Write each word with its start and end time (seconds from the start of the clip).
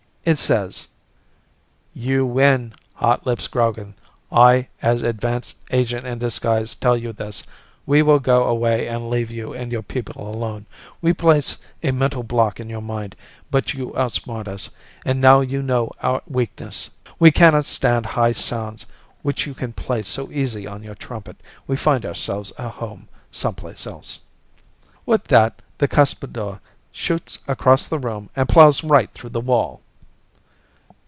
It 0.23 0.37
says: 0.37 0.87
"_You 1.97 2.27
win, 2.27 2.73
Hotlips 2.93 3.47
Grogan. 3.47 3.95
I, 4.31 4.67
as 4.79 5.01
advance 5.01 5.55
agent 5.71 6.05
in 6.05 6.19
disguise, 6.19 6.75
tell 6.75 6.95
you 6.95 7.11
this. 7.11 7.41
We 7.87 8.03
will 8.03 8.19
go 8.19 8.43
away 8.43 8.87
and 8.87 9.09
leave 9.09 9.31
you 9.31 9.51
and 9.53 9.71
your 9.71 9.81
people 9.81 10.27
alone. 10.31 10.67
We 11.01 11.11
place 11.11 11.57
a 11.81 11.89
mental 11.89 12.21
block 12.21 12.59
in 12.59 12.69
your 12.69 12.83
mind, 12.83 13.15
but 13.49 13.73
you 13.73 13.95
outsmart 13.97 14.47
us, 14.47 14.69
and 15.03 15.19
now 15.21 15.39
you 15.41 15.63
know 15.63 15.91
our 16.03 16.21
weakness. 16.27 16.91
We 17.17 17.31
cannot 17.31 17.65
stand 17.65 18.05
high 18.05 18.33
sounds 18.33 18.85
which 19.23 19.47
you 19.47 19.55
can 19.55 19.73
play 19.73 20.03
so 20.03 20.29
easy 20.31 20.67
on 20.67 20.83
your 20.83 20.93
trumpet. 20.93 21.37
We 21.65 21.77
find 21.77 22.05
ourselves 22.05 22.51
a 22.59 22.69
home 22.69 23.07
someplace 23.31 23.87
else._" 23.87 24.19
With 25.03 25.23
that, 25.25 25.63
the 25.79 25.87
cuspidor 25.87 26.59
shoots 26.91 27.39
across 27.47 27.87
the 27.87 27.97
room 27.97 28.29
and 28.35 28.47
plows 28.47 28.83
right 28.83 29.11
through 29.11 29.31
the 29.31 29.41
wall. 29.41 29.81